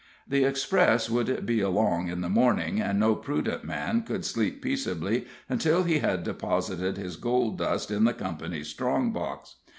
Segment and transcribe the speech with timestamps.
[0.27, 5.27] The express would be along in the morning, and no prudent man could sleep peaceably
[5.47, 9.57] until he had deposited his gold dust in the company's strong box.